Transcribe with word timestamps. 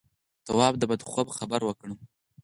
تواب 0.45 0.73
د 0.79 0.83
بد 0.89 1.01
خوب 1.09 1.27
خبره 1.37 1.63
وکړه. 1.67 1.95